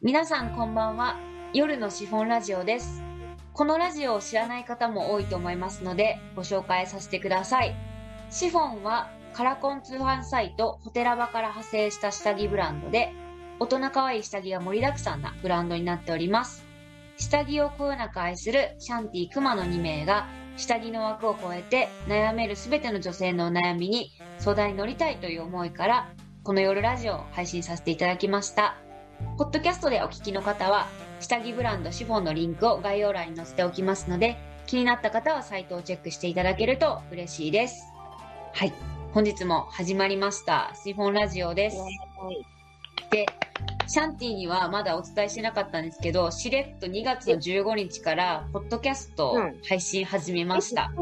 [0.00, 1.16] 皆さんこんばんは。
[1.52, 3.02] 夜のシフォンラジオです。
[3.52, 7.74] このラジオを知らない方も多いと思いますので、ご紹介させてください。
[8.30, 13.12] シフォンはカラコン通販サイトホテラバから派生した下着ブランドで、
[13.58, 16.64] 大人可愛い下着が盛りだくさんなブランドになっております。
[17.16, 26.08] 下着をこよなく愛するシャンティクマの2名が、下着の枠を超えて悩めるすべての女性のお悩みに相談に乗りたいという思いから、
[26.44, 28.76] この夜ラジオを配信させていただきました。
[29.36, 30.88] ポッドキャストでお聞きの方は、
[31.20, 34.36] 下着ブランドシフォンのリンクを概要欄に載せておきますので、
[34.66, 37.86] 気になった方はサイトをチェックしていただけると嬉しいです。
[38.52, 38.72] はい。
[39.12, 40.72] 本日も始まりました。
[40.84, 41.78] シフォンラジオです。
[43.10, 43.26] で、
[43.86, 50.92] シャンティにはまだお伝えしてなかったんですけど、しれっと2月の15日から、ポッドキャストを配信始めました。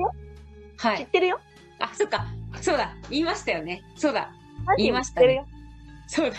[0.77, 0.98] はい。
[0.98, 1.41] 知ってるよ
[1.80, 2.27] あ、そっか。
[2.60, 2.95] そうだ。
[3.10, 3.83] 言いましたよね。
[3.96, 4.30] そうだ。
[4.77, 5.46] 言いましたね知ってるよ。
[6.07, 6.37] そうだ。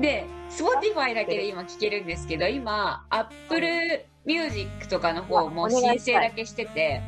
[0.00, 0.26] で、
[0.58, 7.00] Spotify だけで今聞けるんですけど、今、Apple Music とかの方もお願いしたい申請だけしてて、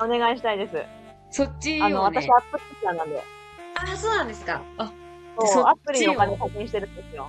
[0.00, 0.82] お願いしたいです。
[1.30, 3.22] そっちあの、をね私、アップルユーザーなんで。
[3.74, 4.62] あ、そうなんですか。
[4.78, 4.92] あ、
[5.46, 7.28] そう、アップルにお金課金してるんですよ。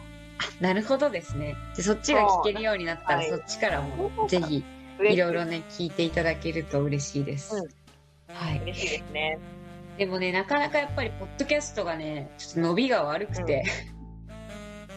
[0.59, 1.55] なるほどですね。
[1.75, 4.63] でそっちが聞けるようになったら、そうそっちからも、ぜひ、
[5.01, 7.55] いろいろね、聞いていただけると嬉しいです。
[7.55, 7.69] うん
[8.33, 8.59] はい。
[8.59, 9.39] 嬉しいですね。
[9.97, 13.63] でもね、なかなかやっぱり、ポッドキャストがね、ちょっと伸びが悪くて、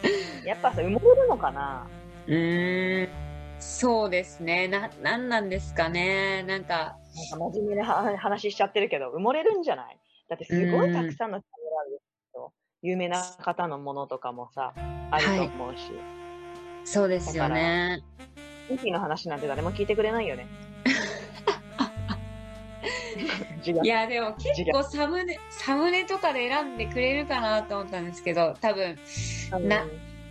[0.45, 1.85] やっぱさ、埋もれるのかな
[2.27, 3.09] うーん、
[3.59, 4.67] そうですね。
[4.67, 6.43] な、なんなんですかね。
[6.43, 6.87] なんか、なん
[7.49, 9.97] か真面目なは話しちゃってるけど、埋もれるんじゃない？
[10.29, 11.99] だってすごいたくさんの人があるよ。
[12.83, 14.73] 有名な方のものとかもさ、
[15.11, 15.91] あると思うし。
[16.85, 18.01] そうですよね。
[18.69, 20.47] ミキの話なんて誰も聞いてくれないよね。
[23.83, 28.97] いや、でも結構サムネ、サムネとかで選んでくれるかなと思ったんですけど、多分、
[29.59, 29.85] な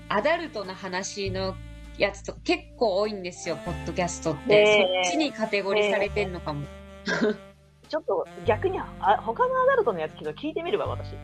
[0.08, 1.54] アダルトな話の
[1.98, 5.02] やつとか結構多いんですよ、ポッドキャストって。
[5.04, 6.66] そっちにカテゴリーされてんのかも。
[7.88, 8.86] ちょっと逆にあ
[9.24, 11.14] 他のアダルトのやつけど聞いてみるわ、私。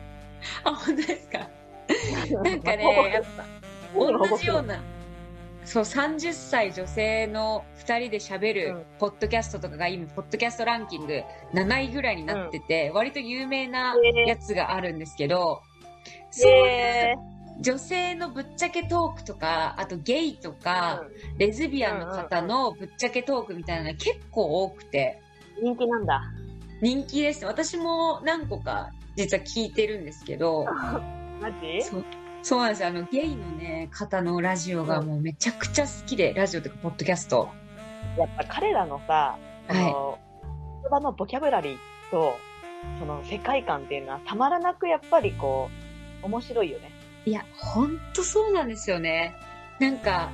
[0.63, 1.49] あ、本当ですか？
[2.43, 3.21] なんかね
[3.95, 4.81] 同じような、
[5.63, 15.61] そう、30歳女性の2人で喋うるんポッドキャストとかが今、ポッドキャストランキング7位ぐらいになってて、割と有名なやつがあるんですけど、
[16.31, 17.15] そういうえ
[17.59, 21.03] 女性のぶっちゃけトークとか、あとゲイとか、
[21.37, 25.21] レズビアンの方のぶっちゃけトークみたいなのが結構多くて、
[25.61, 26.21] 人気なんだ。
[26.81, 27.45] 人気です。
[27.45, 30.65] 私も何個か実は聞いてるんですけど、
[31.41, 31.81] マジ？
[31.81, 32.05] そう
[32.43, 32.89] そうなんですよ。
[32.89, 37.49] あの、ゲイのね、方のラジオがもうめちゃくちゃ好きで、ラジオというか、ポッドキャスト。
[38.17, 39.37] やっぱ彼らのさ、
[39.67, 40.17] その、
[40.83, 41.77] 言葉のボキャブラリー
[42.11, 42.37] と、
[42.99, 45.69] その世界観っていうのはたまらなくやっぱりこ
[46.23, 46.91] う、面白いよね。
[47.27, 49.35] いや、ほんとそうなんですよね。
[49.81, 50.31] なんか、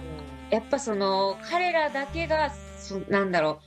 [0.52, 3.60] やっぱその、彼らだけが、そなんだろう、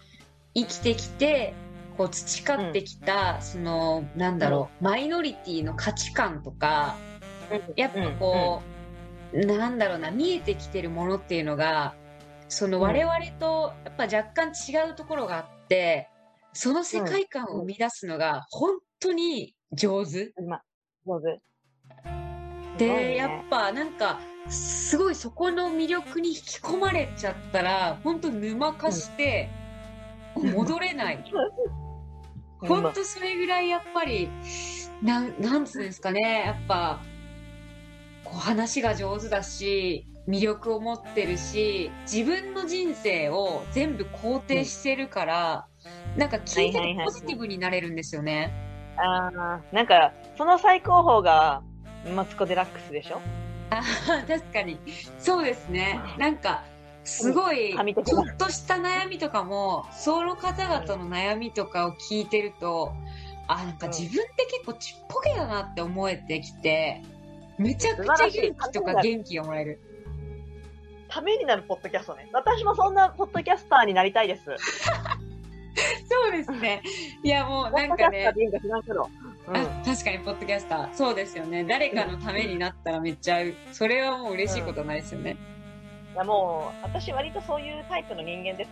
[0.54, 1.52] 生きてきて、
[1.96, 6.94] こう培ってきた、その、なんだろう、マイノリティの価値観とか、
[7.74, 8.62] やっぱこ
[9.32, 11.96] う、なんだろうな、見えてきてるものっていうのが、
[12.48, 12.84] そのうん。
[12.84, 16.08] 我々とやっぱ若干違うところがあって、
[16.52, 20.32] その世界観を生み出すのが本当に上手。
[20.36, 20.62] うん、ま、
[21.04, 21.40] 上手。
[22.78, 29.48] で、ねやっぱなんか、すごいそこの魅力に引き込まれちゃったら、本当沼化して、
[30.36, 31.24] 戻れない。
[32.60, 34.28] 本当それぐらいやっぱり、
[35.02, 37.00] なん、なんつうんですかね、やっぱ、
[38.24, 45.66] こう話が上手だし、魅力を持ってるし、自分の人生を全部肯定してるから、
[46.16, 48.52] なんか聞いててポジティブになれるんですよね。
[48.98, 51.62] ああ、なんか、その最高峰が、
[52.14, 53.20] マツコ・デラックスでしょ？
[53.70, 53.76] あ
[54.24, 54.78] ー確かに。
[55.18, 56.00] そうですね。
[56.18, 56.64] なんか、
[57.04, 57.72] すごい、
[58.04, 62.92] ちょっとした悩みとかも、その方々の悩みとかを聞いてると、
[63.48, 67.02] あ、なんか自分って結構ちっぽけだなって思えてきて、
[67.58, 69.80] めちゃくちゃ元気とか元気がもらえる。
[71.08, 72.28] ためになるポッドキャストね。
[72.32, 74.42] 私もそんなポッドキャスターになりたいです。
[76.08, 76.82] そうですね。
[77.22, 79.08] いやもうなんかねドキャスターって、いいんか知らんけど。
[79.48, 80.94] うんあ確かにポッドキャスター。
[80.94, 81.64] そうですよね。
[81.64, 83.38] 誰かのためになったらめっちゃ、
[83.72, 85.36] それはもう嬉しいことないですよね。
[86.14, 88.70] いやもう、私割とそういうタイプの人間です。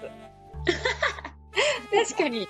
[2.14, 2.48] 確かに、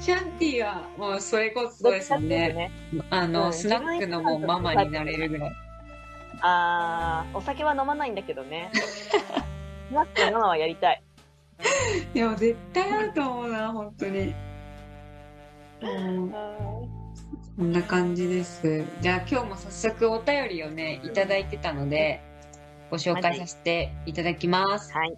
[0.00, 2.52] シャンティはもうそれこそそうですよね。
[2.52, 2.70] ね。
[3.10, 5.52] あの、うんスナックのもうママになれるぐらい。
[6.40, 8.70] あー、お酒は飲まないんだけどね。
[9.90, 11.02] スナックのママはやりたい。
[12.14, 14.34] いや、絶対あると思うな、本当に。
[15.82, 16.32] うん、
[17.60, 18.86] こんな感じです。
[19.02, 22.22] じゃあ今日も早速お便りをね、いただいてたので、
[22.90, 24.90] ご紹介させていただきます。
[24.94, 25.14] はい。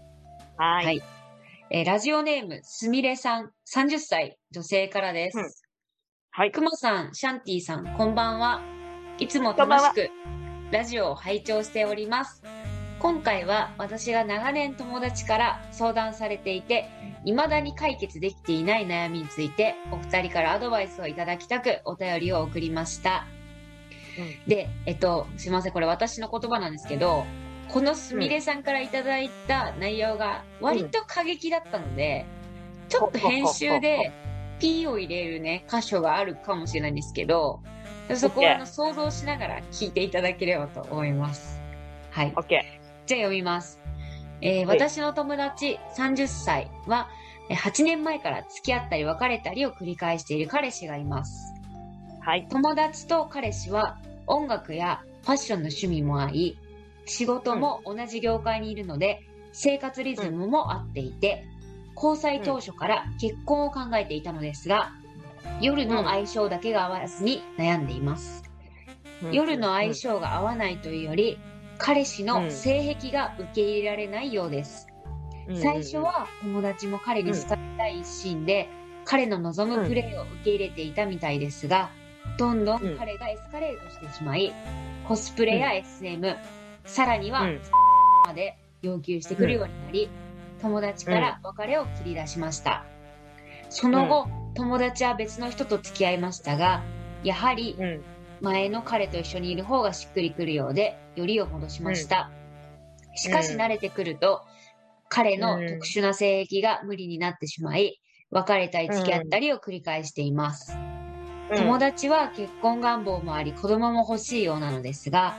[0.56, 0.84] はい。
[0.86, 1.02] はい
[1.70, 5.38] えーラジオネーム、すみれさん、30歳、女性からです。
[5.38, 5.44] うん
[6.32, 6.50] はい。
[6.50, 8.60] くまさん、シャンティさん、こんばんは。
[9.20, 10.10] いつも楽しく
[10.72, 12.42] ラジオを拝聴しております。
[13.02, 16.88] 今回は私が長年友達から相談されていて、
[17.24, 23.26] 未だに解決できていない悩みについて、お二人からアドバイスをいただきたくお便りを送りました。
[24.46, 27.24] で、えっと、すいません、これ私の言葉なんですけど、
[27.66, 32.24] このすみれさんからいただいた内容が割と過激だったので、
[32.88, 34.12] ちょっと編集で
[34.60, 37.62] P を入れるね、箇所があるかもしれないんですけど、
[38.14, 41.60] そこはあの想像しながら聞いていただければと思います。
[42.12, 42.32] はい。
[42.36, 43.80] オッケじゃあ読みます。
[44.40, 47.08] えーはい私の友達30歳は、
[47.48, 51.54] えー8年前から付き合ったり別れたりを繰り返している彼氏がいます。
[52.20, 52.24] ー。
[52.24, 52.46] はい。
[52.48, 56.58] 友達と彼氏は音楽やファッションの趣味も合い、
[57.06, 59.20] 仕事も同じ業界にいるので、
[59.52, 61.44] 生活リズムも合っていて、
[61.94, 64.92] 交際当初から結婚を考えていたのですが、
[65.60, 68.42] 夜の相性だけが合わずに悩んでいます。
[69.30, 71.38] 夜の相性が合わないというより、
[71.78, 74.88] 彼氏の性癖が受け入れられないようです。
[75.48, 75.56] うん。
[75.60, 78.68] 最初、は友達も彼に好かれたい一心で、
[79.04, 81.90] 彼の望むプレーを受け入れていたみたいですが、
[82.38, 84.52] どんどん彼がエスカレートしてしまい、
[85.06, 86.36] コスプレや SM、
[86.84, 87.60] さらにはうん。
[88.26, 90.08] まで要求してくるようになり、
[90.60, 92.84] 友達から別れを切り出しました。
[93.68, 96.82] その後、友達は別の人と付き合いましたが、
[97.24, 98.02] やはりうん。
[98.42, 102.30] 前の彼と一緒にいる方がしっくりくるようで、よりを戻しました。
[103.14, 104.42] しかし慣れてくると、
[105.08, 108.00] 彼の特殊な性癖が無理になってしまい、
[108.30, 110.76] 別れたり付き合ったりを繰り返しています。
[111.56, 115.36] 友達は結婚願望もあり、子供も欲しいようなのですが、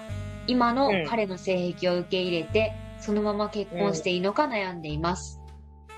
[0.47, 5.42] 今のうん彼の性癖を受け入れて、そのまま結婚していいのか悩んでいます。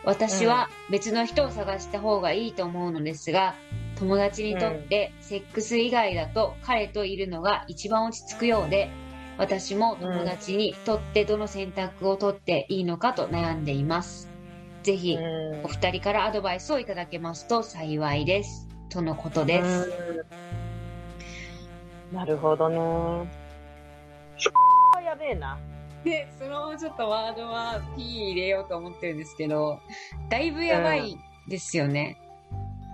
[0.05, 3.55] 私は別の人を探した方がいいと思うのですが、
[3.97, 8.89] 友達にとってセックス以外だと彼といるのが一番落ち着くようで、
[9.37, 14.29] 私も友達にとってどの選択を取っていいのかと悩んでいます。
[14.83, 15.17] ぜひ、
[15.63, 18.67] お二人からアドバイスをいただけますと幸いです。
[18.89, 19.93] とのことです。
[20.09, 20.45] うん
[22.11, 22.77] なるほどね。
[25.03, 25.57] やべえな。
[26.05, 29.79] で、そのちょっとワードは P 入れようと思ってるんですけど、
[30.29, 31.17] だいぶやばい
[31.47, 32.17] ですよね。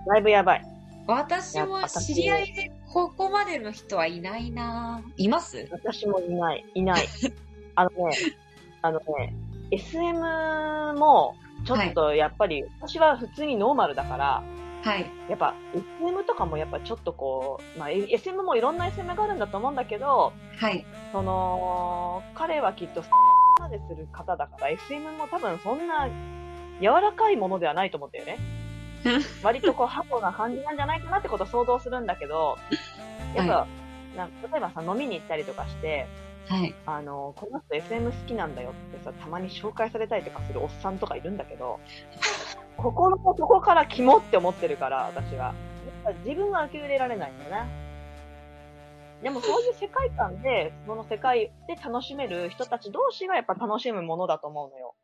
[0.08, 0.64] だいぶやばい。
[1.06, 5.68] 私も知り合いでここまでの人はいないないます？
[5.70, 6.64] 私もいない。
[6.74, 7.06] いない。
[7.76, 8.16] あのね、
[8.80, 9.34] あのね、
[9.70, 10.18] SM
[10.94, 11.34] も、
[11.66, 14.42] ちょっとやっぱり、私は普通にノーマルだから、
[14.82, 15.10] はい。
[15.28, 20.84] やっぱ SM とかもやっぱちょっとこう、まあ SM もいろんな SM があるんだと思うんだけど、はい。
[21.12, 23.02] その、彼はきっと、
[23.60, 26.08] までする方だから、SM も多分そんな
[26.80, 28.38] 柔らかいものではないと思うんだよね。
[29.42, 32.58] 割とこう、ハトな感じなんじゃないかなってことを想像するんだけど、
[33.34, 33.66] やっぱ、は
[34.16, 36.06] なん例えばさ、飲みに行ったりとかして、
[36.48, 36.74] はい。
[36.86, 41.78] あの、この人 SM 好きなんだよってさ、たまに紹介されたりとかするおっさんとかいるんだけど、
[42.82, 45.54] ここの、ここからキモって思ってるから、私は。
[46.04, 47.70] やっぱ自分は受け入れられないんだよね。
[49.22, 54.94] でもそういう世界観で、その世界で楽しめる人たち同士がやっぱ楽しむものだと思うのよ。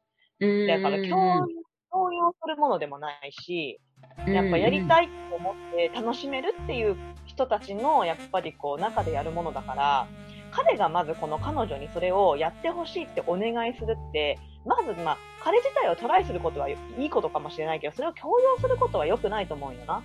[0.67, 3.81] だから共有、共有するものでもないし、
[4.27, 10.06] やっぱやりたいと思って楽しめるっていう人たちのやっぱりこう中でやるものだから、
[10.50, 20.02] 彼がまずこの彼女にそれをやってほしいってお願いするって、まずまあ彼自体をトライすることはいいことかもしれないけど、それを強要することは良くないと思うよな。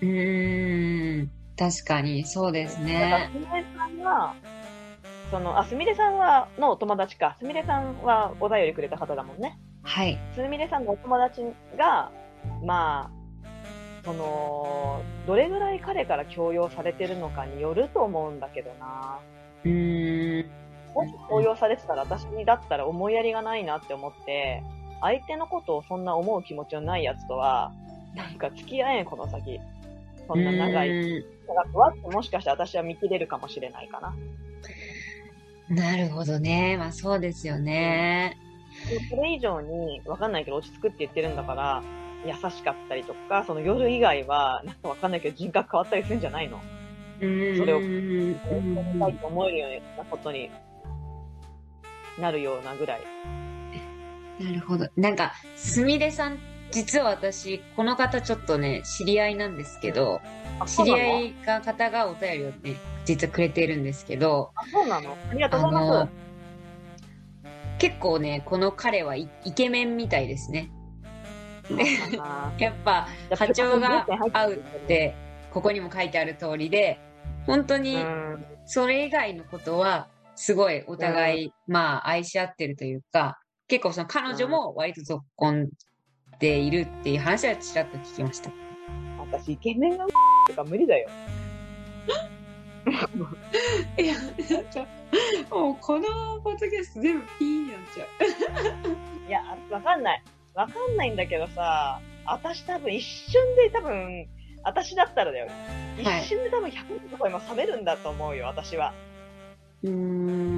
[0.00, 1.30] うーん。
[1.56, 3.30] 確かに、そうですだからね。
[3.32, 4.34] すみれさんは、
[5.30, 7.36] その、あ、すみれさんは、のお友達か。
[7.38, 9.58] すみれさんはお便りくれた方だもんね。
[9.82, 10.18] はい。
[10.34, 11.42] すみれさんのお友達
[11.78, 12.10] が、
[12.64, 13.10] まあ、
[14.04, 19.18] その、どれぐらい彼から強要されてるのかによると思うんだけどな。
[19.64, 20.50] うーん。
[20.94, 24.62] もし強要されてたら私だったら思いやりがないなって思って、
[25.00, 27.72] 相手のことをそんな思う気持ちのないやつとは、
[28.14, 29.60] なんか付き合えん、この先。
[30.26, 30.88] そんな長い。
[30.88, 34.14] うーん長くはもしかして私は見切れるかもしれないかな。
[35.68, 36.76] なるほどね。
[36.78, 38.38] まあそうですよね。
[38.88, 41.82] でそれ以上に、わかんないけど落ち着くって言ってるんだから、
[42.26, 46.60] 優しかったりとか、その夜以外は、なんかわかんないけど人格変わったりするんじゃないの？
[47.58, 48.32] それをうん
[48.76, 50.50] やりたいと思えるようなことに
[52.20, 53.00] なるようなぐらい。
[54.40, 54.88] なるほど。
[54.96, 56.38] なんか、すみれさん、
[56.70, 60.20] 実は私、この方ちょっとね、知り合いなんですけど、
[60.58, 65.16] あ、知り合いが方がお便りをね、実はくれてるんですけど、あ、そうなの？
[65.30, 66.12] ありがとうあございまのす。、
[67.78, 70.70] 結構ね、この彼はイイケメンみたいですね。
[72.18, 75.14] あ やっぱ波長が合うって、
[75.52, 76.98] ここにも書いてある通りで、
[77.46, 85.68] 本当ーにうんそれ以外のことは、すごいお互い、まあ愛し合ってるというか、結構その彼女も割と続婚
[86.38, 88.50] でいるっていう話はちらっと聞きました。
[89.18, 90.06] 私、イケメンが
[90.48, 91.08] とか無理だよ。
[93.98, 94.86] いや、なんか、
[95.50, 99.28] もうこのポッドキャスト全部ピーになっちゃう。
[99.28, 100.22] いや、わかんない。
[100.54, 104.26] わかんないんだけどさ、私多分一瞬で多分、
[104.64, 105.48] 私だったらだよ。
[105.98, 108.92] 一はい瞬で多分100とか今冷めるんだと思うよ、私は。
[109.82, 110.56] うーん。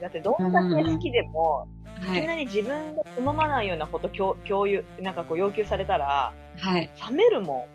[0.00, 1.66] だってどんだけ好きでも、
[2.00, 2.18] はい。
[2.18, 6.90] いきなり自分が好まないようなこと共共有、なんかこう要求されたら、はい。
[7.10, 7.68] 冷めるも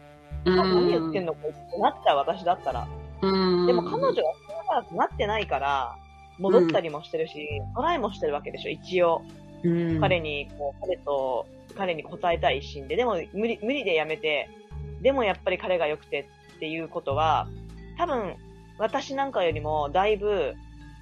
[0.46, 0.56] うーん。
[0.56, 1.26] 何言ってんん。
[1.26, 2.88] のこってなっちゃう、私だったら。
[3.22, 4.34] でも彼女は
[4.90, 5.96] そうなってないから、
[6.40, 9.22] 戻ったりもしてるし、トライもしてるわけでしょ、一応。
[9.64, 14.50] うん彼に、こう、彼と、彼に答えたい一心で、でも無理、無理でやめて、
[15.02, 17.48] でもやっぱり彼が良くてっていうことは、
[17.98, 18.36] 多分、
[18.78, 20.56] 私なんかよりもだいぶ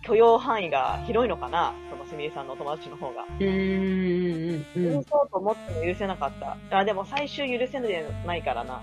[0.04, 3.24] 許容範囲が広いのかな、そのすみれさんのお友達の方が。
[3.24, 4.66] うーん。
[4.76, 6.32] うん許そうと思っても許せなかっ
[6.70, 6.78] た。
[6.78, 8.82] あ、でも最終許せないからな。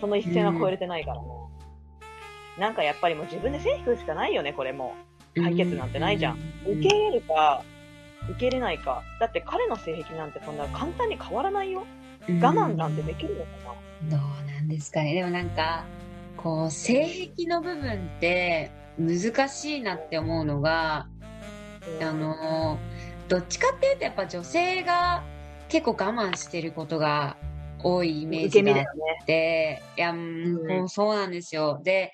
[0.00, 1.22] その一線は超えれてないからな。
[2.58, 4.94] なんかやっぱりもう自分で線引くしかないよね、これも
[5.36, 5.42] う。
[5.42, 6.38] 解決なんてないじゃん。
[6.66, 7.62] 受け入れるか、
[8.30, 9.02] 受け入れないか。
[9.20, 11.86] だって彼の性癖なんてそんな簡単に変わらないよ。
[12.28, 13.74] 我慢なんてできるのか
[14.10, 14.20] どう
[14.50, 15.14] なんですかね。
[15.14, 15.84] でもなんか、
[16.36, 21.08] こう、性癖の部分って難しいなって思うのが、
[22.00, 22.78] なあ、の、
[23.28, 25.24] どっちかっていうとやっぱ女性が
[25.68, 27.36] 結構我慢してることが
[27.82, 29.24] 多いイメージがあっ身だよね。
[29.26, 31.80] て、いや、もうそうなんですよ。
[31.82, 32.12] で、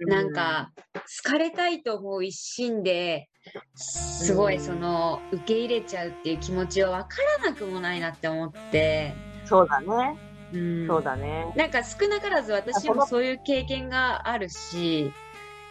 [0.00, 3.28] なんか、好かれたいと思う一心で、
[3.74, 10.18] すごいその、受け入れちゃうっていう気持ちは分からなくもないなって思って、うん、そうだね。
[10.52, 11.52] うん、そうだね。
[11.56, 15.12] なんか少なからず私あもそういう経験があるし、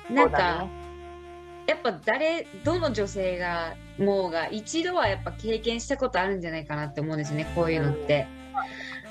[0.10, 0.70] なんかね、
[1.68, 8.28] やっぱ誰、どの女性が、もうが一度はやっぱ経験したことあるんじゃないかなって思うんですよね、こういうのって。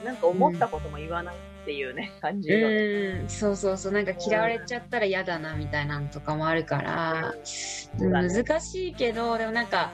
[0.05, 2.77] なんか思ったことも言わないっていうね、感じのね。
[3.23, 9.91] うん、そうそうそう、なんか嫌われちゃったら嫌だなみたいなのとかもあるから、そうだね難しいけど、でもなんか、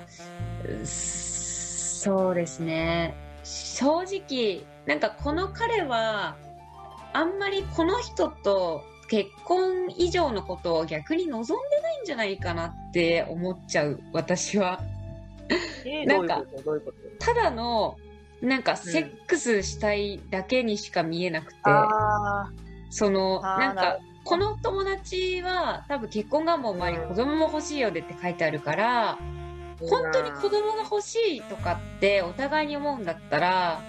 [0.69, 3.14] うそうですね。
[3.43, 6.37] 正直、なんかこの彼は、
[7.14, 14.83] あんまりこの人と結婚以上のことを逆に望んでないんじゃないかなって思っちゃう、私は。
[15.87, 16.45] えーなんか
[17.19, 17.97] ただの、
[18.42, 22.50] なんかセックスしたいだけにしか見えなくて、あ
[22.90, 29.88] その、なんかこの友達は多分結婚願望もあり、うん子供も欲しいよでって書いてあるから、ー。
[29.88, 33.82] 本当に子供が欲しいとかってお互いに思うんだったら、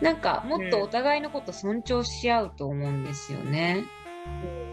[0.00, 3.84] なんかもっとお互いのこと尊重し合うと思うんですよね。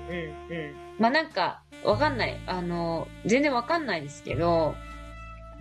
[0.10, 0.76] うんうんうん。
[1.00, 2.40] まあなんか、わかんない。
[2.48, 4.76] あの、全然わかんないですけど、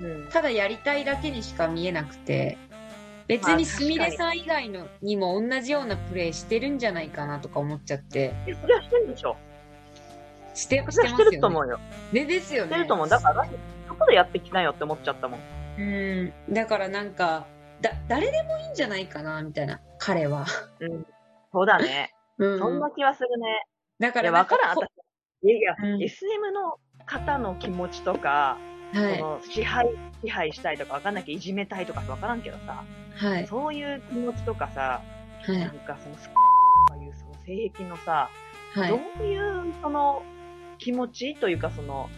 [0.00, 0.28] うん。
[0.28, 2.58] ただやりたいだけにしか見えなくて、
[3.26, 9.37] 別にすみれさん以外のにも同じようなプレイしてるんじゃないかなとか思っちゃって、えそれはしてるでしょ
[10.54, 11.64] して、それはしてると思う。
[11.66, 11.81] うよ。
[12.12, 12.71] でですよね。
[12.71, 13.09] してると思う。
[13.09, 13.47] だから、
[13.88, 15.40] そこでやってきなよって思っちゃったもん。
[15.78, 16.54] うん。
[16.54, 17.47] だからなんか、
[17.81, 20.47] だ、誰でもいいんじゃないかな、みたいな、彼は。
[20.81, 21.07] うん。
[21.52, 22.12] そうだね。
[22.38, 22.59] うん。
[22.59, 23.64] そんな気はするね。
[23.99, 24.76] だからわからん。
[24.76, 28.59] いや、うん SM の方の気持ちとか、
[28.93, 29.25] はいそ。
[29.25, 29.88] の支配、
[30.23, 32.85] 支配したいとかわかんなきゃいじめたいとかわからんけどさ、
[33.16, 33.47] はい。
[33.47, 35.02] そういう気持ちとかさ、
[35.42, 35.71] はいなん。
[35.71, 36.23] かその、と
[36.94, 38.28] かいうその性癖のさ、
[38.75, 38.97] はいど。
[38.97, 40.23] ういうその
[40.78, 42.09] 気持ちというかその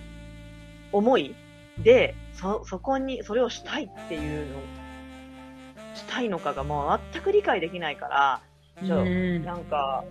[0.93, 1.35] 思い
[1.79, 4.59] で、そ、そこに、それをしたいっていうの、
[5.95, 8.41] したいのかがもう全く理解できないから、
[8.87, 10.05] ちょうんなんか、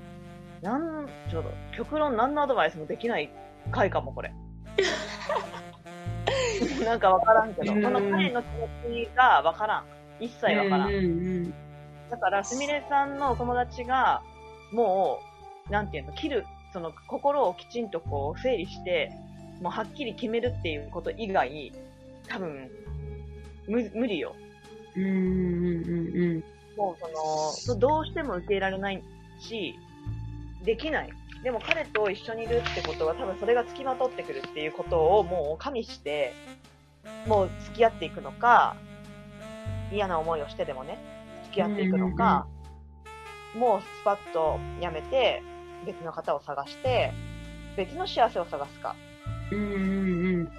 [0.62, 3.30] なん、ちょっと、極論何のアドバイスもできない
[3.72, 4.32] 回かも、これ。
[6.86, 8.68] なんかわからんけど、うんその彼の気持
[9.08, 9.86] ちがわからん。
[10.19, 10.89] 一切わからん。
[10.89, 11.00] うんう
[11.48, 11.53] ん
[12.10, 14.22] だから、すみれさんのお友達が、
[14.72, 15.19] も
[15.67, 19.12] う、なんていうの、切る、その心をきちんとこう整理して、
[19.62, 21.72] もうはっきり決めるっていうこと以外、
[22.27, 22.69] 多分、
[23.67, 24.36] む無理よ。
[24.95, 26.43] うんうんうんうん
[26.77, 29.03] もうその、そどうしても受け入れられない
[29.39, 29.75] し、
[30.63, 31.10] できない。
[31.43, 36.34] でも彼と一緒にいるってことは多分それが付きまとってくるっていうことをもう加味して、
[37.27, 38.75] もう付き合っていくのか、
[39.92, 40.98] 嫌な思いをしてでもね、
[41.46, 42.48] 付き合っていくのか、
[43.56, 45.42] もうスパッとやめて、
[45.86, 47.13] 別の方を探して、
[47.77, 48.96] 別の幸せを探すか。
[49.51, 50.51] うんうんうん。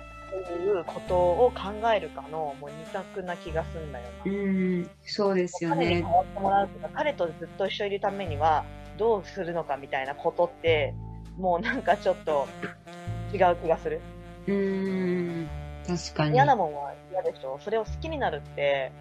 [0.44, 4.30] ということを考えるかの、もう二択な気がすんだよな。
[4.30, 6.04] うん、そうですよね彼に変。
[6.04, 8.64] わってもらうとか、彼とずっと一緒にいるためには、
[8.98, 10.94] どうするのかみたいなことって、
[11.38, 12.48] もうなんかちょっと
[13.32, 14.00] 違う気がする。
[14.46, 15.48] うん、
[15.86, 16.34] 確かに。
[16.34, 17.58] 嫌なもんは嫌でしょ。
[17.62, 18.92] それを好きになるって、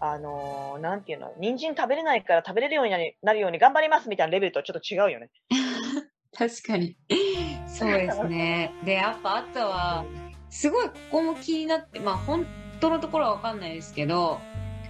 [0.00, 5.30] あのーなんていうの、人参食べれないから食べれるようになりなるように頑張りますみたいなレベルとちょっと違うよね。
[6.36, 6.96] 確かに。
[7.66, 8.72] そうですね。
[8.84, 10.04] で、やっぱあとは、
[10.48, 12.46] すごいここも気になって、まあ本
[12.80, 14.40] 当のところはわかんないですけど、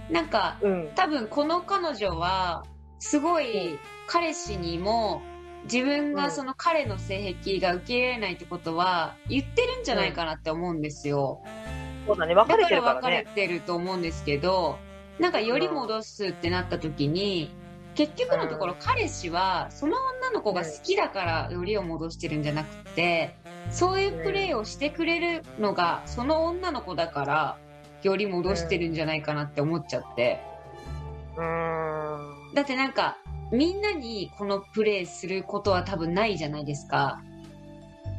[0.09, 0.91] なんか、うん。
[0.95, 2.63] 多分この彼女は、
[2.99, 3.77] すごい
[4.07, 5.21] 彼氏にも、
[5.65, 11.41] 自分がその彼の性癖が受け入れないってことは言ってるんじゃないかなって思うんですよ。
[12.07, 13.25] そうだね、分かれてるだからね。
[13.27, 14.79] 別れてると思うんですけど、
[15.21, 17.51] なんかより戻すってなった時に、
[17.93, 23.35] 結局のところ彼氏はその女の子が好きだからよりを戻してるんじゃなくて、
[23.69, 27.57] そういうプレーをしてくれるのがその女の子だから
[28.01, 30.41] より戻してるんじゃないかなって思っちゃって。
[32.55, 33.17] だってなんか
[33.51, 37.21] みんなにこのプレーすることは多分ないじゃないですか。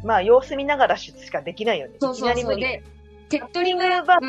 [0.04, 1.94] まあ、様子見ながらしかできないよね。
[2.00, 2.56] そうそうそう。
[2.56, 2.82] で、
[3.28, 4.20] 手っ取り早く、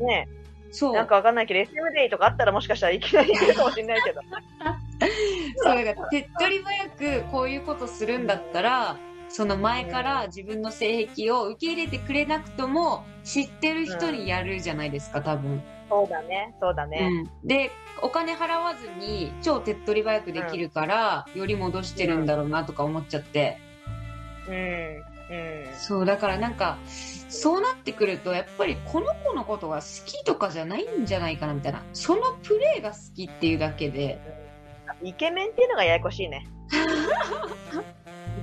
[0.00, 0.28] ね、
[0.72, 0.94] そう。
[0.94, 4.20] なんかわかんないけど、SM デイとかあったらもしかしたらいきなり行くかもしれないけど。
[5.56, 8.96] そうだから手っ取り早くこういうことするんだったら、
[9.28, 15.62] その前から自分の性癖を受け入れてくれなくとも知ってる人にやるじゃないですか、多分。
[15.88, 17.08] そうだね、そうだね。
[17.42, 23.58] うん、で、お金払わずに超手っ取り早くできるから、より戻してるんだろうなとか思っちゃって。
[24.48, 24.54] うん。
[24.54, 25.74] うん。
[25.74, 26.78] そう、だからなんか、
[27.32, 31.82] そうなってくると、やっぱりこの子のことが好きとかじゃないんじゃないかなみたいな。
[31.94, 34.20] そのプレーが好きっていうだけで。
[35.02, 36.46] イケメンっていうのがややこしいね。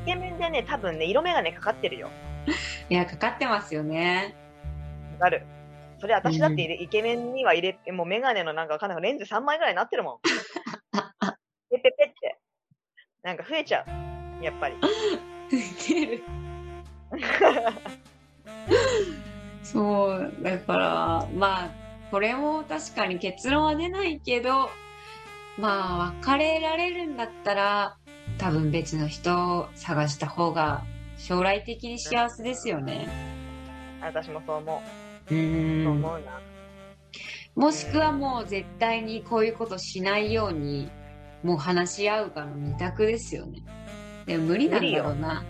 [0.03, 2.09] イケメンでね、多分ね、色眼鏡かかってるよ。
[2.89, 4.35] いや、かかってますよね。
[5.13, 5.45] わかる。
[5.99, 10.19] それ私だって入れ、イケメンには入れ、もう眼鏡のなんかわかんないレンズ3枚ぐらいになってるもん。
[11.69, 12.39] ペペペって。
[13.21, 13.85] なんか増えちゃ
[14.41, 14.43] う。
[14.43, 14.75] やっぱり。
[15.87, 16.23] 出る。
[19.63, 21.69] そう、だから、まあ、
[22.11, 24.69] これも確かに結論は出ないけど、
[25.57, 27.97] まあ、別れられるんだったら、
[28.37, 30.83] 多分別の人を探した方が
[31.17, 33.07] 将来的に幸せですよね。
[34.01, 34.81] 私もそう思
[35.29, 35.35] うう。
[35.35, 35.87] そうん。
[35.87, 36.39] 思うな。
[37.55, 40.89] もしくはもう絶対にこういうことしないように、
[41.43, 43.61] もう話し合うかの二択ですよね。
[44.25, 45.43] でも無理なんだろうな。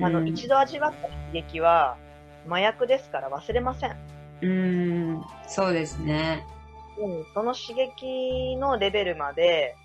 [0.00, 1.96] あの、うん一度味わった刺激は、
[2.46, 3.96] 麻薬ですから忘れません。
[4.42, 6.44] うん、そうですね。
[6.98, 9.76] うん、その刺激のレベルまで、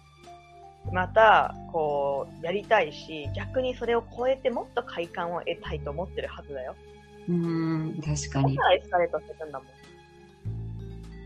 [0.91, 6.75] また、こう、やりたいし、逆にそれを超えてもっと快感を得たいと思ってるはずだよ。
[7.29, 8.69] うん、確かにだか。
[8.69, 9.67] らエスカレートしてるんだもん。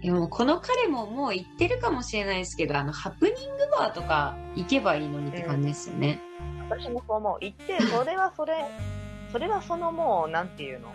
[0.01, 6.19] でもこの彼ももう行ってるかもしれないですけど、あの、ハプニングバーとか行けばいいのにって感じですよね。
[6.69, 7.37] 私もそう思う。
[7.39, 8.65] 行って、それはそれ、
[9.31, 10.91] それはそのもう、なんていうの？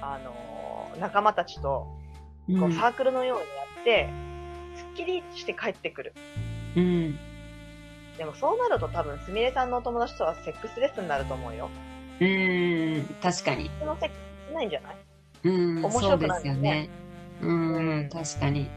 [0.00, 1.86] あの、仲間たちと、
[2.48, 2.60] うん。
[2.60, 3.46] こう、サークルのようにや
[3.82, 4.08] って、
[4.76, 6.14] すっきりして帰ってくる。
[6.76, 7.18] うん。
[8.16, 11.68] でもそうなると多分、すみれさんのお友達とはセックスレッスンになると思うよ。
[12.20, 13.70] うん、確かに。
[13.78, 14.14] そのセック
[14.46, 14.96] スしないんじゃない？
[15.44, 16.88] うん、面白くないすよね。
[17.40, 18.68] うん、うん確かに。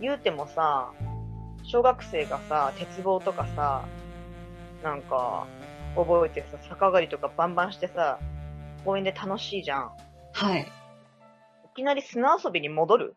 [0.00, 0.90] 言うてもさ、
[1.62, 3.84] 小学生がさ、鉄棒とかさ、
[4.82, 5.46] なんか、
[5.94, 8.18] 覚えてさ、逆上がりとかバンバンしてさ、
[8.84, 9.92] 公園で楽しいじゃん。
[10.32, 10.62] はい。
[10.62, 10.66] い
[11.74, 13.16] きなり砂遊びに戻る？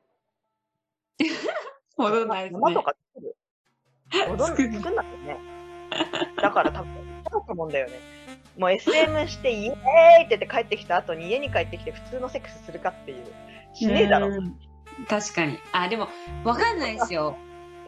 [1.97, 2.84] 戻んないです山とね。
[2.84, 3.36] か作る？
[4.30, 5.38] 戻作るん作んなきゃね？
[6.41, 7.93] だから多分、そうと思うんだよね。
[8.58, 13.25] もう SM してイエーイって言って帰ってきた後に家に帰ってきて普通のセックスするかっていう。
[13.73, 14.28] しねえだろ。
[14.28, 14.58] うん
[15.10, 15.60] 確かに。
[15.73, 16.08] あ、でも、
[16.45, 17.36] わかんないですよ。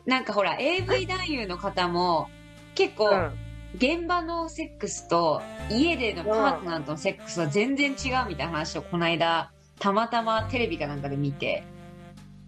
[0.06, 2.28] なんかほら、AV 男優の方も、
[2.76, 3.40] 結構、うん。
[3.76, 11.64] 現場のセックスと家でのパートナーとのセックスは全然違うみたいな話をこの間、たまたまテレビかなんかで見て、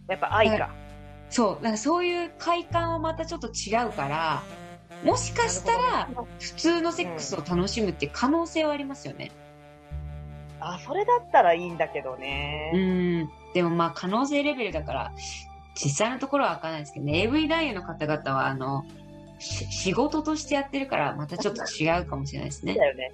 [0.07, 0.73] やっぱ愛か。
[1.29, 4.41] そう、なんかそういう快感はまたちょっと違うから、
[5.03, 9.31] もしかしたら普通のセックスを楽しむって可能性はありますよね。
[10.59, 12.71] あ、それだったらいいんだけどうね。
[13.23, 13.29] ん。
[13.53, 15.11] でもまあ可能性レベルだから、
[15.75, 18.93] 実際のところはわかんないですけどね、AV 男優の方々はあの、し
[19.39, 22.75] 仕事としてやってるからまたちょっと違うかもしれないですね。
[22.75, 23.11] だよね。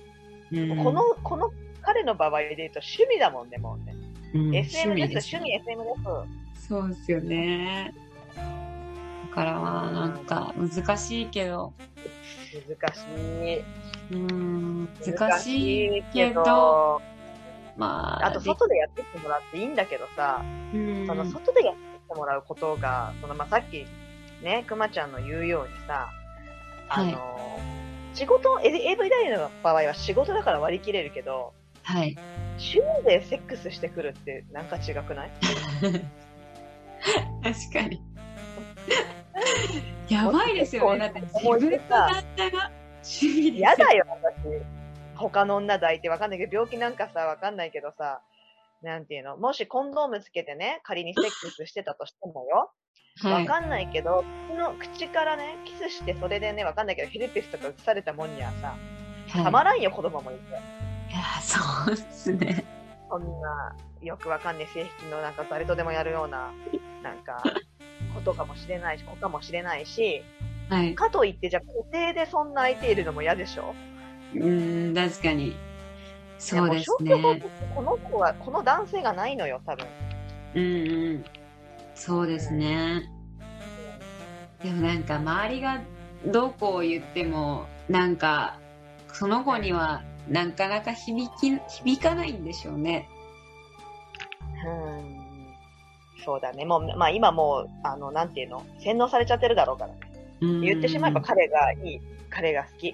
[0.52, 3.96] うん、この、この彼の場合で言うと趣味だもんね、もうね。
[4.34, 5.90] うん SM です、趣味 SM で
[6.58, 6.68] す。
[6.68, 7.94] そうですよね。
[8.36, 11.74] だからまあなんか難しいけど、
[12.68, 13.64] 難しい。
[14.12, 17.02] うん、難しいけど、
[17.76, 23.86] まあ、あと外でやってきてもらっていいんだけどさ、うん、その外でやってきてもらうことが、そのまあさっき
[24.46, 26.12] ね、くまちゃんの言うようにさ、
[26.88, 27.60] あの、
[28.14, 32.16] 仕事、AV 男優の場合は仕事だから割り切れるけど、はい。
[32.58, 35.32] 趣味でセックスしてくるってなんか違くない？
[37.44, 38.02] 確かに。
[40.10, 41.00] やばいですよね。
[41.00, 42.72] だって自分の旦那が
[43.04, 43.58] 趣味で。
[43.58, 44.64] 嫌だよ、私。
[45.16, 48.22] 他の女抱いてわかんないけど、病気なんかさ、わかんないけどさ、
[48.84, 52.72] なんていうの、もしコンドームつけてね、仮にセックスしてたとしてもよ、
[53.22, 53.46] はい。
[53.46, 58.76] わかんないけど、口の口からね、キスして、それでね、わかんないけど、ヘルペスとか移されたもんにはさ、
[59.32, 60.42] たまはらんよ、子供もいて。
[61.10, 61.60] い、いや、そ
[61.92, 62.66] うですね。
[63.10, 66.52] そんな、よくわかんない性癖のなんか誰とでもやるような、
[67.02, 67.42] なんか、
[68.14, 70.24] ことかもしれないし、子かもしれないし、
[70.70, 70.96] はい。
[70.96, 73.74] かといって、じゃあ、固定でそんな相手いるのも嫌でしょ？
[74.34, 75.56] うん、確かに。
[76.38, 77.42] そうですね。
[77.74, 79.86] この子は、この男性がないのよ、多分。
[80.56, 81.26] うんうん。
[81.96, 83.10] そうですね。
[84.62, 85.82] でもなんか周りが
[86.28, 88.60] どうこう言っても、なんか、
[89.14, 93.08] その子にはなかなか響き、響かないんでしょうね。
[94.66, 95.16] うん。
[96.24, 96.66] そうだね。
[96.66, 98.66] もう、まあ今もう、あの、なんていうの？
[98.80, 100.00] 洗脳されちゃってるだろうからね。
[100.42, 102.94] うん言ってしまえば彼がいい、彼が好きっ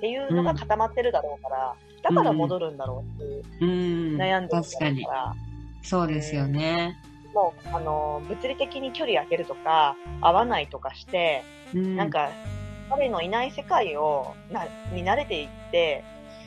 [0.00, 4.16] ていうのが固まってるだろうから、だから戻るんだろうっていううん。
[4.16, 5.12] 悩んでる確か。
[5.12, 5.34] ら、
[5.82, 6.96] そうですよね。
[7.34, 11.42] もう、あの、物理的に距離空けるとか、合わないとかして、
[11.74, 11.96] うん。
[11.96, 12.30] なんか、
[12.90, 16.04] 彼のいない世界を、な、に慣れていって、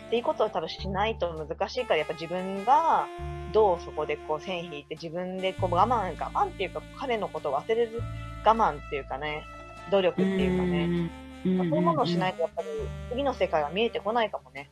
[0.08, 3.08] っていうことを多分しないと難しいから、やっぱ自分が、
[3.54, 8.02] どうそこでこう線引いて自分でこう我慢、我慢っていうか彼のことを忘れる
[8.44, 9.44] 我慢っていうかね、
[9.92, 11.10] 努力っていうかね、
[11.46, 11.58] うん。
[11.58, 12.68] まあそういうものをしないとやっぱり
[13.12, 14.70] 次の世界は見えてこないかもね。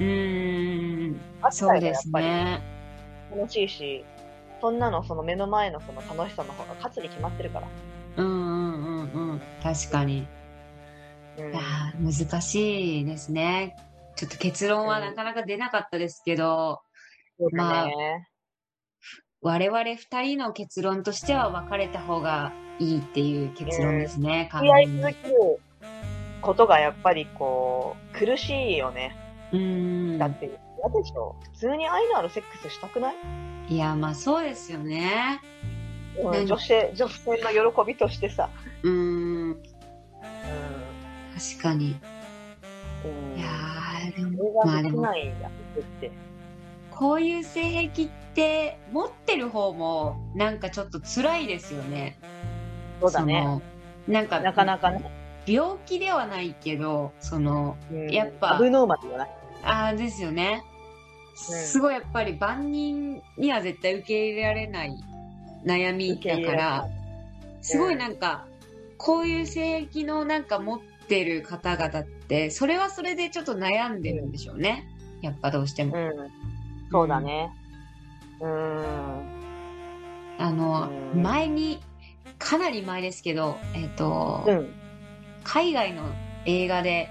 [0.00, 1.20] うん。
[1.42, 2.60] あったらやっぱりね。
[3.30, 4.04] 楽しいし、
[4.64, 7.68] そんなのその目の前のその楽しさの方が勝つに決まってるから。
[8.16, 9.40] うんうんうんうん。
[9.62, 10.26] 確かに。
[11.36, 13.76] うんいやー難しいですね。
[14.16, 16.80] ちょっと結論はなかなか出なかったですけど、
[17.38, 18.28] そうだまあね。
[19.42, 25.12] 我々二人の結論としては別れた方がいいっていう結論ですね、完付き合い全る
[26.40, 29.14] ことがやっぱりこう、苦しいよね。
[29.52, 30.26] うんだ。
[30.26, 31.36] って、嫌でしょ？
[31.52, 33.14] 普通に愛のあるセックスしたくない、
[33.68, 35.40] いや、まあそうですよね。
[36.22, 38.48] 女性、女性の喜びとしてさ。
[38.82, 39.50] うん。
[39.52, 39.56] う
[41.34, 41.86] 確かに。
[41.86, 41.90] ん。
[41.90, 41.94] い
[43.40, 45.06] やー、でそも、まあでも。
[46.90, 52.18] こういう性癖って持ってる方もなんかちょっと辛いですよね。
[53.00, 53.62] そうだね。
[54.06, 55.10] なんか、なかなかね。
[55.46, 59.20] 病気ではないけど、その、うんやっぱアブノーマル。
[59.62, 60.62] ああですよね。
[61.34, 64.96] うんすごいやっぱり万人には絶対受け入れられない
[65.64, 66.88] 悩みだから、
[67.62, 68.46] すごいなんか、
[68.98, 74.86] こういう性癖のなんか持ってる方々って、それはそれでちょっと悩んでるんでしょうね。
[75.22, 75.96] やっぱどうしても。
[75.96, 76.12] うん。
[76.92, 77.50] そうだね。
[78.40, 79.44] うん。
[80.38, 81.80] あの、うん前に、
[82.38, 84.74] かなり前ですけど、えっ、と、うん。
[85.44, 86.02] 海外の
[86.44, 87.08] 映画で、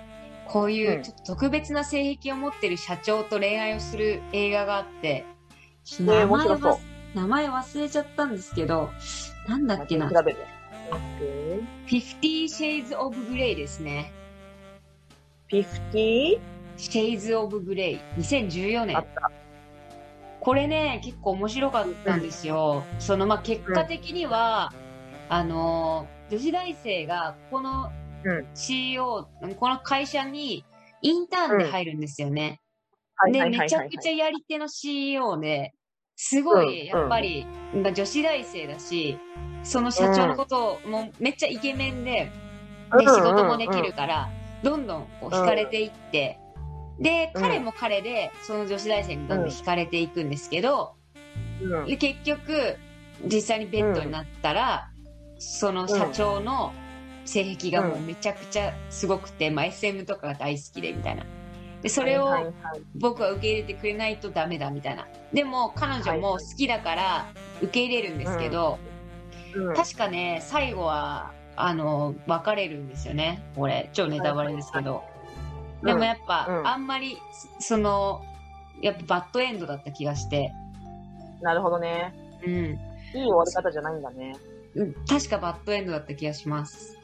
[0.47, 6.79] こういううんちょっと特別な性癖を持ってる社長と恋愛をする映画があって、えー名前は
[7.13, 8.89] 名前忘れちゃったんですけど、
[9.47, 10.39] なんだっけな、調べて。
[11.88, 14.12] Fifty Shades of Grey ですね。
[15.51, 16.39] 50?
[16.77, 17.99] Shades of Grey。
[18.17, 19.06] 2014年。
[20.39, 22.84] これね、結構面白かったんですよ。
[22.99, 24.73] その、まあ、結果的には、
[25.29, 27.91] あの、女子大生が、この
[28.23, 28.47] うん。
[28.55, 29.27] CEO、
[29.59, 30.65] この会社に
[31.01, 32.62] インターンで入るんですよね。
[33.31, 35.73] で、めちゃくちゃやり手の CEO で、
[36.15, 36.69] すごうん。
[36.69, 39.17] い、やっぱり、まあ女子大生だし、
[39.63, 42.31] その社長のことを、もうめっちゃイケメンで、
[42.97, 44.29] で、仕事もできるから、
[44.63, 46.39] どんどんこう惹かれていって、
[46.99, 47.41] で、うん。
[47.41, 50.95] 彼も彼で、その女子大生にどんどん惹かれていくんですけど、
[51.62, 51.86] うん。
[51.88, 52.77] で、結局、
[53.25, 54.89] 実際にベッドになったら、
[55.39, 56.73] その社長の
[57.25, 61.25] 性癖がもうめちゃくちゃすごくて、まあ SM とかが大好きでみたいな。
[61.81, 62.53] で、それを
[62.95, 65.07] 僕は受け入れてくれないとダメだみたいな。
[65.33, 67.27] でも彼女も好きだから
[67.62, 68.93] 受け入れるんですけど、うん
[69.75, 73.43] 確かね、最後は、あの、別れるんですよね。
[73.55, 75.03] これ、超ネタバレですけど。
[75.83, 77.19] でもやっぱ、うんあんまり、
[77.59, 78.23] その、
[78.81, 80.51] やっぱバッドエンドだった気がして、
[81.41, 82.15] なるほどね。
[82.43, 82.53] うん。
[82.53, 82.77] いい
[83.13, 84.36] 終わり方じゃないんだね。
[84.75, 86.97] うん確かバッドエンドだった気がします。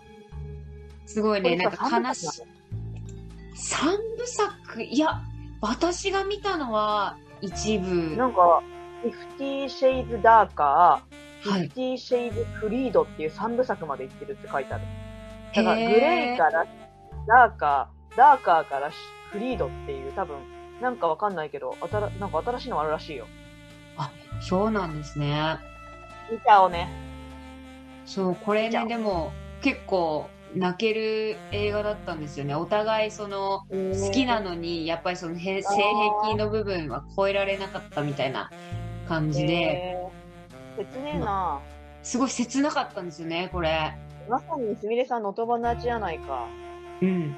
[1.10, 2.28] すごいね、なんか悲しい。
[3.56, 5.22] 三部作いや、
[5.60, 8.16] 私が見たのは一部。
[8.16, 8.62] なんか、
[9.40, 11.02] 50 Shades Darker、は
[11.42, 11.70] い。
[11.70, 14.84] 50 Shades Freed っていう3部作まで行ってるって書いてある。
[15.56, 16.66] だから、グレイから、
[17.28, 18.92] ダーカー、ダーカーから
[19.32, 20.38] フリードっていう多分、
[20.80, 23.26] なんかわかんないけど、あたら、なんか新しいのあるらしいよ。
[24.42, 25.58] そうなんですね。
[26.32, 26.88] 見ちゃおうね。
[28.06, 32.56] そう、これね、でも結構泣ける映画だったんですよね。
[32.56, 35.68] お互いその好きなのに、やっぱりそのへ性
[36.24, 38.52] 癖の部分は超えられなかったみたいな
[39.06, 39.96] 感じで、
[40.78, 41.62] 切ねえな、
[42.02, 43.94] すごい切なかったんですよね、これ。
[44.28, 46.48] まさにすみれさんの音花ちやないか。
[47.02, 47.36] うん。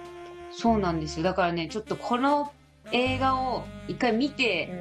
[0.50, 1.24] そうなんですよ。
[1.24, 2.52] だからね、ちょっとこの
[2.92, 4.78] 映画を一回見て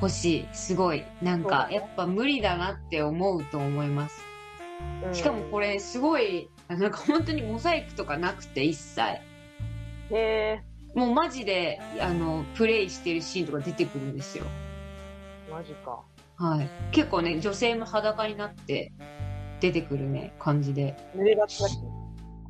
[0.00, 0.48] ほしい。
[0.52, 1.04] すごい。
[1.20, 4.22] なんか、やっぱ無理だなって思うと思います。
[5.02, 9.00] うんしかもこれすごい、なんか本当にモザイクとかなくて一切。
[9.00, 9.20] へ
[10.10, 10.62] え、
[10.94, 14.44] もうマジで、あの、プレイしてるシーンとか出てくるんですよ。
[15.50, 16.00] マジか。
[16.36, 16.68] はい。
[16.90, 18.92] 結構ね、女性も裸になって
[19.60, 20.96] 出てくるね、感じで。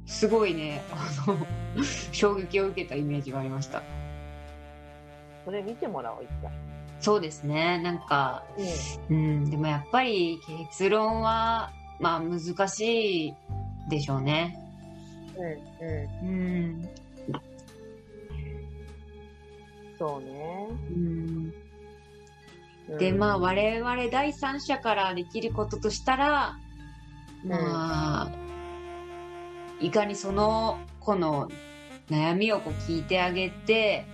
[0.06, 1.36] すごいね、あの、
[2.12, 3.82] 衝撃を受けたイメージがありました。
[5.44, 6.52] それ見てもらおう、一回。
[7.00, 8.44] そうですね、なんか、
[9.08, 9.16] うん。
[9.16, 13.34] うん、でもやっぱり結論は、まあ難しい
[13.88, 14.58] でしょうね。
[15.36, 15.52] うん、
[15.86, 16.82] ううん。
[16.82, 16.90] ん。
[19.98, 20.68] そうね。
[20.90, 21.52] うん、
[22.88, 26.56] うんで、まあ我々第三者からできることとしたら、
[27.44, 28.30] まあ、
[29.80, 31.48] いかにその子の
[32.10, 34.06] 悩みをこう聞いてあげて、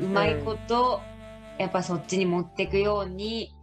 [0.00, 1.00] うまいこと、
[1.58, 3.54] やっぱそっちに持っていくように、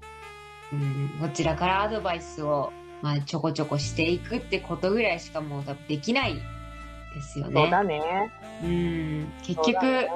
[0.71, 2.71] うん、こちらからアドバイスを、
[3.02, 7.70] まあ、ちょこちょこしていくってことぐらいしかもうできないですよそうね。
[7.70, 8.32] だね。
[8.64, 10.10] うん、結局、ね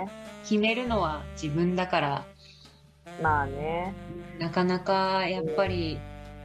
[0.44, 2.26] 決めるのは自分だから、
[3.22, 3.94] まあね。
[4.40, 6.00] なかなかやっぱり、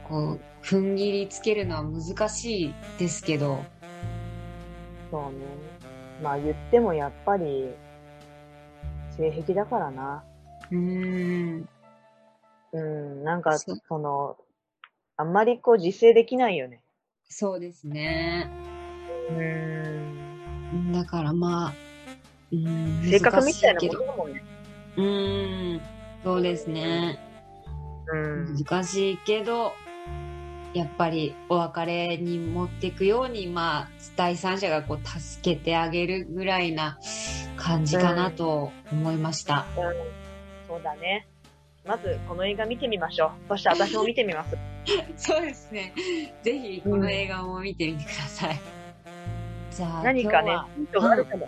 [0.07, 3.63] こう、踏ん切りつけるのは難しいですけど、
[5.11, 5.29] そうね。
[6.21, 7.69] まあ言ってもやっぱり、
[9.17, 10.23] 性癖だからな。
[10.71, 11.69] うーん、
[12.73, 14.37] うん、なんか、その、
[15.19, 16.83] あんまりこう自制できないよね。
[17.27, 18.49] そうですね。
[19.31, 20.91] うん。
[20.91, 21.73] だからまあ、
[22.51, 24.43] うん、性格みたいなも難しいけどのだもんね。
[24.95, 25.81] うーん、
[26.23, 27.17] そうですね。
[28.13, 28.63] うん。
[28.63, 29.73] 難しいけど、
[30.75, 36.99] やっぱりお別れに持っていくように、まあ、第三者がこう助けてあげるぐらいな
[37.55, 39.65] 感じかなと思いました。
[40.67, 41.27] そうだね。
[41.87, 43.31] まず、この映画見てみましょう。
[43.49, 44.76] そして私も見てみます。
[45.17, 45.93] そうですね。
[46.43, 48.59] ぜひこの映画も見てみてください。
[49.71, 51.47] じゃあ、何かねヒントがあるかも。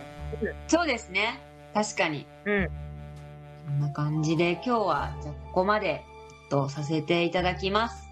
[0.67, 1.39] そうですね。
[1.73, 2.27] 確かに。
[2.45, 2.67] うん。
[2.67, 6.03] こんな感じで今日はじゃあここまで
[6.49, 8.09] とさせていただきます。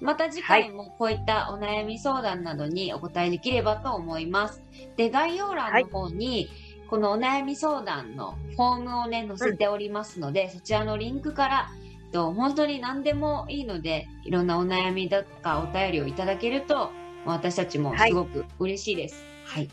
[0.00, 4.62] また次回もこういったお悩み相談などにお答えできればと思います。
[4.96, 6.48] で、概要欄の方に、
[6.90, 11.68] このお悩み相談のフォームをね、載せておりますので、そちらのリンクから、
[12.12, 16.90] と本当に何でもいいので、いろんなお悩みだとかお便りをいただけると、
[17.24, 19.24] 私たちもすごく嬉しいです。
[19.46, 19.66] はい。
[19.66, 19.72] じ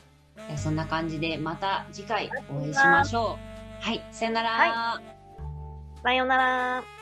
[0.50, 3.38] ゃあそんな感じで、また次回お会いしましょ
[3.82, 3.84] う。
[3.84, 4.50] はい、さよなら。
[4.50, 5.02] は
[6.04, 6.99] さようなら。